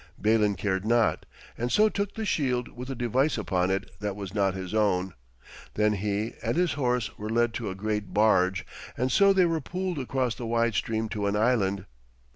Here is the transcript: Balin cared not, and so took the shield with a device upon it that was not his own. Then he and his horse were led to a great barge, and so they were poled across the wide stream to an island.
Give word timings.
Balin 0.17 0.55
cared 0.55 0.83
not, 0.83 1.27
and 1.55 1.71
so 1.71 1.87
took 1.87 2.15
the 2.15 2.25
shield 2.25 2.69
with 2.69 2.89
a 2.89 2.95
device 2.95 3.37
upon 3.37 3.69
it 3.69 3.91
that 3.99 4.15
was 4.15 4.33
not 4.33 4.55
his 4.55 4.73
own. 4.73 5.13
Then 5.75 5.93
he 5.93 6.33
and 6.41 6.57
his 6.57 6.73
horse 6.73 7.15
were 7.19 7.29
led 7.29 7.53
to 7.53 7.69
a 7.69 7.75
great 7.75 8.11
barge, 8.11 8.65
and 8.97 9.11
so 9.11 9.31
they 9.31 9.45
were 9.45 9.61
poled 9.61 9.99
across 9.99 10.33
the 10.33 10.47
wide 10.47 10.73
stream 10.73 11.07
to 11.09 11.27
an 11.27 11.35
island. 11.35 11.85